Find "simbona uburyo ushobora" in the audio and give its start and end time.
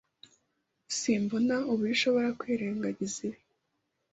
0.97-2.29